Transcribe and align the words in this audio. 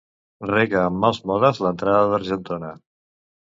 Rega 0.51 0.79
amb 0.83 0.99
mals 1.03 1.19
modes 1.33 1.61
l'entrada 1.67 2.01
d'Argentona. 2.15 2.73